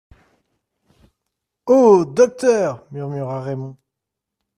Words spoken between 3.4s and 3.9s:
Raymond.